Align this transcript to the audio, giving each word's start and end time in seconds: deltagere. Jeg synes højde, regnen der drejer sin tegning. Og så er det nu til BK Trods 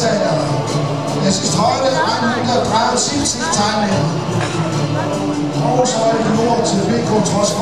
deltagere. 0.00 0.44
Jeg 1.24 1.32
synes 1.32 1.54
højde, 1.54 1.90
regnen 2.08 2.48
der 2.48 2.64
drejer 2.70 2.96
sin 2.96 3.42
tegning. 3.58 4.02
Og 5.78 5.88
så 5.88 5.98
er 6.08 6.12
det 6.18 6.26
nu 6.36 6.44
til 6.68 6.80
BK 6.88 7.10
Trods 7.30 7.52